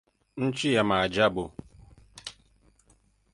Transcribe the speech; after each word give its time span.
Nchi 0.37 0.73
ya 0.73 0.83
maajabu. 0.83 1.51